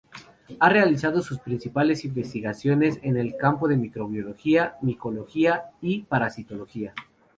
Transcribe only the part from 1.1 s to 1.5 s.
sus